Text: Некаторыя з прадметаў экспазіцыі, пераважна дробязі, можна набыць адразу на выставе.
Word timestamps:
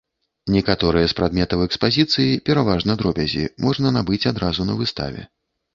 Некаторыя 0.53 1.09
з 1.11 1.15
прадметаў 1.19 1.59
экспазіцыі, 1.67 2.41
пераважна 2.49 2.91
дробязі, 3.03 3.45
можна 3.69 3.87
набыць 4.01 4.25
адразу 4.35 4.61
на 4.73 4.81
выставе. 4.83 5.21